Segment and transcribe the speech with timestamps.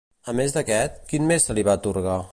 [0.31, 2.21] A més d'aquest, quins més se li va atorgar?